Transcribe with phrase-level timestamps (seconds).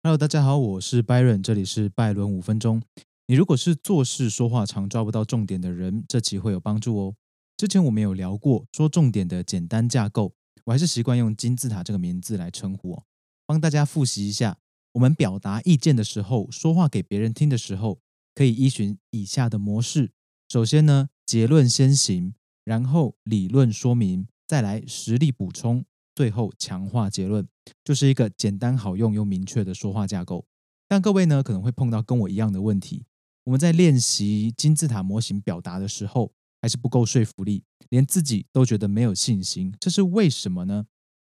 [0.00, 2.80] Hello，大家好，我是 Byron，这里是拜伦五分钟。
[3.26, 7.14] 你如果是做事说话常抓不到重点的人，这期会有帮助哦。
[7.56, 10.32] 之前我们有聊过说重点的简单架构，
[10.66, 13.02] 我还是习惯用金字塔这个名字来称呼哦。
[13.44, 14.58] 帮大家复习一下，
[14.92, 17.98] 我们表达意见的时候，说话给别人听的时候，
[18.36, 20.12] 可以依循以下的模式：
[20.48, 25.84] 首先呢，结论先行，然后理论说明，再来实例补充。
[26.18, 27.46] 最后强化结论，
[27.84, 30.44] 就是一个简单好用又明确的说话架构。
[30.88, 33.04] 但各位呢可能会碰到跟我一样的问题：
[33.44, 39.72] 我们在练习金字塔模型表达的时候，还是不够说服力，连自己都觉得没有信心。
[39.78, 40.86] 这是为什么呢？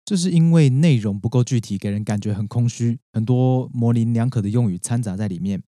[0.06, 5.62] 这是因为内容不够具体，给人感觉很空虚，很多模棱两可的用语掺杂在里面。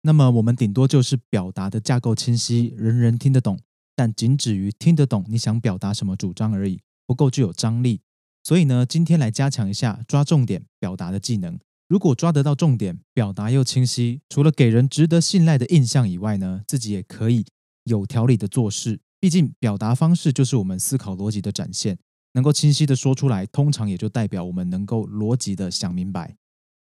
[0.00, 3.60] 那么我们顶多就是表达的架构清晰，人人听得懂，
[3.94, 8.00] 但仅止于听得懂你想表达什么主张而已，不够具有张力。
[8.42, 11.58] 所以呢，今天来加强一下抓重点表达的技能。
[11.88, 17.44] 如果抓得到重点，表达又清晰，除了给人值得信赖的印象以外呢，自己也可以
[17.84, 19.00] 有条理的做事。
[19.20, 21.98] 毕竟表达方式就是我们思考逻辑的展现，
[22.32, 26.36] 能够清晰的说出来，通常也就代表我们能够逻辑的想明白。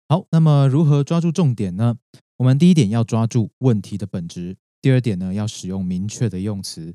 [0.09, 1.97] 好，那么如何抓住重点呢？
[2.37, 6.95] 我们第一点要抓住问题的本质，第二点呢要使用明确的用词。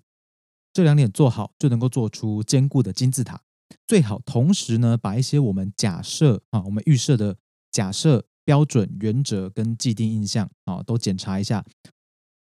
[0.71, 3.41] 这两点做好，就能够做出坚固的金字塔。
[3.87, 7.37] 最好同时呢，把一些我们假设啊，我们预设的
[7.71, 11.65] 假设标准、原则跟既定印象啊，都检查一下。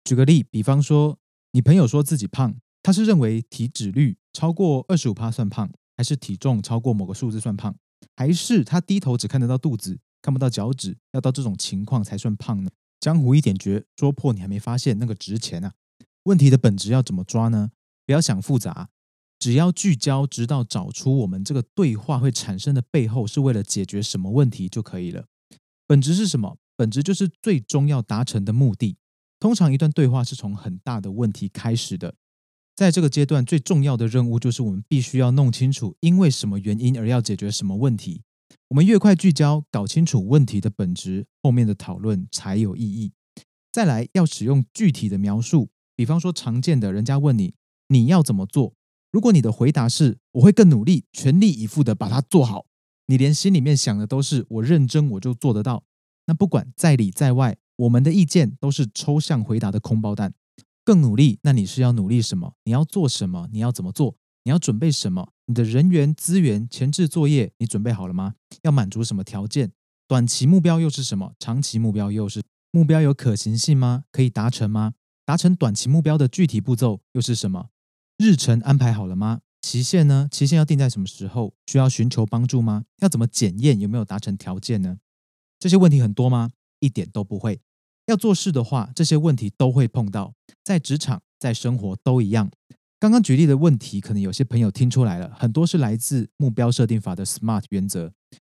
[0.03, 1.17] 举个例，比方说，
[1.53, 7.75] 你朋友说自己胖，他是认为体脂率超过二十五帕算胖，还是体重超过某个数字算胖，
[8.15, 12.69] 还是他低头只看得到肚子，看不到脚趾，要到这种情况才算胖呢？
[12.99, 15.73] 江湖一点绝，说破你还没发现那个值钱啊？
[16.23, 17.71] 问题的本质要怎么抓呢？
[18.05, 18.89] 不要想复杂。
[19.44, 25.25] 只要聚焦，直到找出我们这个对话会产生的背后是为了解决什么问题就可以了。
[25.85, 26.55] 本质是什么？
[26.77, 28.95] 本质就是最终要达成的目的。
[29.41, 32.16] 通常一段对话是从很大的问题开始的，
[32.73, 38.22] 在这个阶段最重要的任务就是我们必须要弄清楚因为什么原因而要解决什么问题。
[38.69, 43.12] 我们越快聚焦，搞清楚问题的本质，后面的讨论才有意义。
[43.73, 45.67] 再来要使用具体的描述，
[45.97, 47.56] 比方说常见的，人家问你
[47.90, 48.73] 你要怎么做？
[49.13, 52.66] 如果你的回答是“我会更努力，全力以赴的把它做好”，
[53.06, 55.84] 你连心里面想的都是“我认真，我就做得到”，
[56.25, 60.34] 那不管在里在外，我们的意见都是抽象回答的空包弹。
[60.84, 62.56] 更努力，那你是要努力什么？
[62.63, 63.47] 你要做什么？
[63.52, 64.16] 你要怎么做？
[64.46, 65.29] 你要准备什么？
[65.46, 68.34] 你的人员资源、前置作业，你准备好了吗？
[68.63, 69.73] 要满足什么条件？
[70.07, 71.34] 短期目标又是什么？
[71.38, 72.41] 长期目标又是
[72.72, 74.06] 目标有可行性吗？
[74.12, 74.94] 可以达成吗？
[75.23, 77.69] 达成短期目标的具体步骤又是什么？
[78.18, 79.41] 日程安排好了吗？
[79.62, 80.28] 期限呢？
[80.31, 81.53] 期限要定在什么时候？
[81.68, 82.84] 需要寻求帮助吗？
[83.00, 84.97] 要怎么检验有没有达成条件呢？
[85.57, 86.52] 这些问题很多吗？
[86.79, 87.62] 一点都不会。
[88.07, 92.52] 要做事的话，这些问题都会碰到，在职场、在生活都一样。
[93.00, 98.13] 刚刚举例的问题，可能有些朋友听出来了，很多是来自目标设定法的 SMART 原则。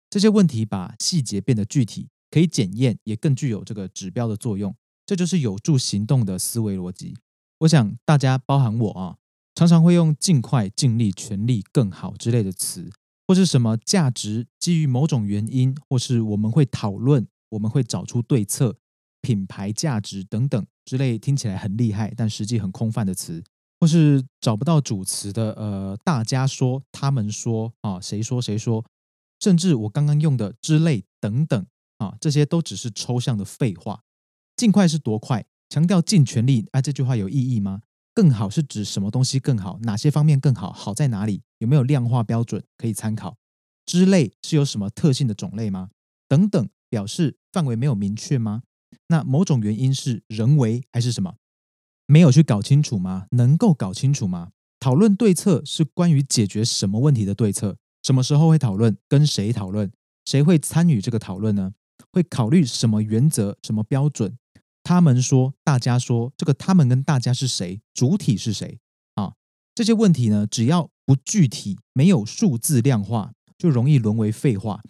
[0.09, 4.75] 这些问题把细节变得具体，可以检验，也更具有这个指标的作用。
[5.06, 7.16] 这就是有助行动的思维逻辑。
[7.59, 9.18] 我想大家，包含我啊。
[9.59, 12.90] 常常会用尽快、尽力、全力、更好之类的词，
[13.28, 18.78] 或是什么价值基于某种原因，或是我们会讨论，我们会找出对策，
[19.19, 23.44] 品牌价值等等之类听起来很厉害，但实际很空泛的词，
[23.81, 28.86] 或是找不到主词的，呃，大家说、他们说啊，谁说谁说，
[29.42, 31.66] 甚至我刚刚用的之类等等
[31.98, 34.03] 啊，这些都只是抽象的废话。
[34.56, 35.46] 尽快是多快？
[35.68, 37.81] 强调尽全力，啊，这句话有意义吗？
[38.19, 39.80] 更好是指什么东西更好？
[39.84, 40.74] 哪些方面更好？
[40.74, 41.41] 好在哪里？
[41.59, 43.38] 有没有量化标准可以参考？
[43.85, 45.91] 之类是有什么特性的种类吗？
[46.28, 48.63] 等等，表示范围没有明确吗？
[49.07, 51.35] 那某种原因是人为还是什么？
[52.07, 53.28] 没有去搞清楚吗？
[53.31, 54.50] 能够搞清楚吗？
[54.81, 57.78] 讨论对策是关于解决什么问题的对策？
[58.03, 58.97] 什么时候会讨论？
[59.07, 59.90] 跟谁讨论？
[60.25, 61.72] 谁会参与这个讨论呢？
[62.12, 63.57] 会考虑什么原则？
[63.63, 64.38] 什么标准？
[64.89, 67.80] 他们说，大家说，这个他们跟大家是谁？
[67.94, 68.80] 主体是谁？
[69.13, 69.33] 啊，
[69.75, 74.81] 这些问题呢，只要不具体，没有数字量化，就容易沦为废话。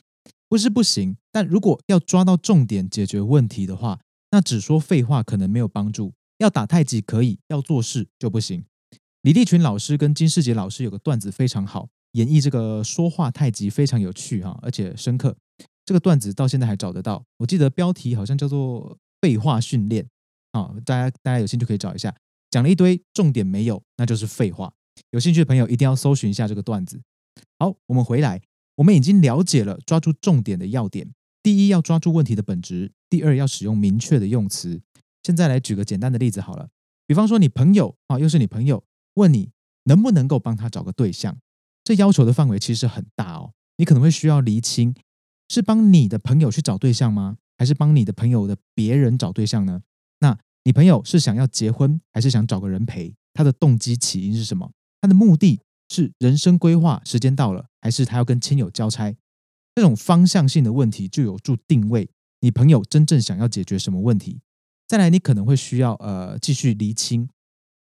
[0.47, 3.99] 不是不行，但如果要抓到重点解决问题的话，
[4.31, 6.13] 那只说废话可能没有帮助。
[6.37, 8.63] 要打太极可以，要做事就不行。
[9.23, 15.35] 李立群老师跟金世杰老师有个段子非常好，演绎这个说话太极非常有趣哈，而且深刻。
[15.83, 18.97] 这个段子到现在还找得到，我记得标题好像叫做。
[19.21, 20.07] 废话训练
[20.51, 22.15] 啊，大家大家有兴趣可以找一下，
[22.49, 24.73] 讲了一堆重点没有，那就是废话。
[25.11, 27.01] 有兴趣的朋友一定要搜寻一下这个段子。
[27.57, 28.41] 好，我们回来，
[28.75, 34.81] 我们已经了解了抓住重点的要点，第一要抓住问题的本质，第二要使用明确的用词。
[35.23, 36.69] 现在来举个简单的例子好了，
[37.05, 38.83] 比方说你朋友啊，又是你朋友，
[39.15, 39.51] 问你
[39.83, 41.37] 能不能够帮他找个对象，
[41.83, 43.53] 这要求的范围其实很大哦。
[43.77, 44.93] 你可能会需要厘清，
[45.47, 47.37] 是帮你的朋友去找对象吗？
[47.59, 49.81] 还是帮你的朋友的别人找对象呢？
[50.21, 53.13] 那你朋友是想要结婚，还是想找个人陪？
[53.33, 54.71] 他的动机起因是什么？
[55.01, 55.59] 他的目的
[55.89, 59.13] 是人生规划，时间到了，还是他要跟亲友交差？
[59.75, 62.09] 这种方向性的问题就有助定位
[62.39, 64.39] 你朋友真正想要解决什么问题。
[64.87, 67.29] 再来，你可能会需要呃继续厘清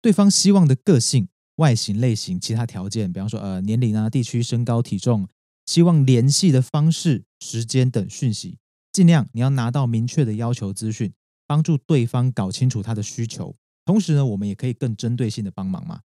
[0.00, 5.28] 对方希望的个性、外形、类型、其他条件，比方说呃年龄啊、地区、身高、体重，
[5.66, 8.58] 希望联系的方式、时间等讯息。
[8.94, 11.12] 尽量你要拿到明确的要求资讯，
[11.48, 13.56] 帮助对方搞清楚他的需求。
[13.84, 16.02] 同时呢，我们也可以更针对性的帮忙嘛。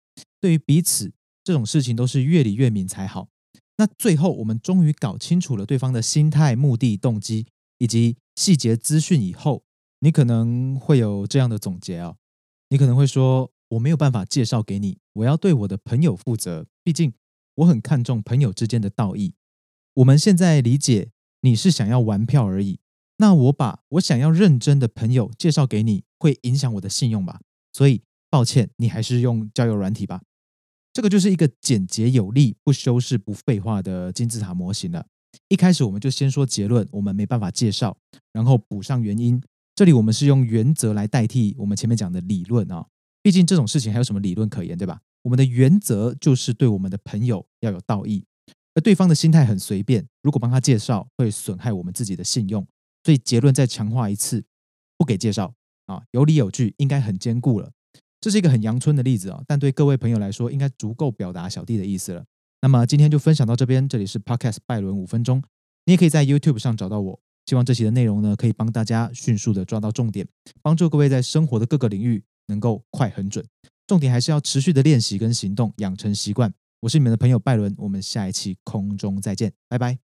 [0.41, 1.13] 对于彼此
[1.45, 3.29] 这种事情，都是越理越明才好。
[3.77, 7.47] 那最后，我们终于搞清楚了对方的心态、目的、动机
[7.79, 9.63] 以及细节资讯以后，
[10.01, 12.17] 你可能会有这样的总结啊。
[12.71, 16.67] 你可能会说：“我没有办法介绍给你，我要对我的朋友负责。
[16.83, 17.15] 毕竟
[17.55, 19.35] 我很看重朋友之间的道义。
[19.95, 21.13] 我们现在理解。”
[21.43, 22.81] 你是想要玩票而已，
[23.19, 27.41] 那我把我想要认真的朋友介绍给你，会影响我的信用吧？
[27.73, 30.23] 所以抱歉，你还是用交友软体吧。
[30.93, 35.07] 这个就是一个简洁有力、不修饰、不废话的金字塔模型了。
[35.49, 37.97] 一开始我们就先说结论，我们没办法介绍，
[38.33, 39.43] 然后补上原因。
[39.75, 42.87] 这里我们是用原则来代替我们前面讲的理论啊，
[43.23, 45.01] 毕竟这种事情还有什么理论可言，对吧？
[45.23, 48.25] 我们的原则就是对我们的朋友要有道义。
[48.75, 52.67] 而对方的心态很随便，如果帮他介绍，会损害我们自己的信用。
[53.05, 54.45] 所以结论再强化一次，
[54.97, 55.53] 不给介绍
[55.87, 57.71] 啊，有理有据，应该很坚固了。
[58.21, 62.25] 这是一个很阳春的例子啊，但对各位朋友来说，应该足够表达小弟的意思了。
[62.61, 65.43] 那么今天就分享到这边，这里是 Podcast 拜伦五分钟，
[65.85, 67.21] 你也可以在 YouTube 上找到我。
[67.47, 70.25] 希望这期的内容呢，可以帮大家迅速的抓到重点，
[70.63, 73.45] 帮助各位在生活的各个领域能够快很准。
[73.89, 76.55] 重点还是要持续的练习跟行动，养成习惯。
[76.83, 80.12] 我是你们的朋友拜伦，我们下一期空中再见，拜拜。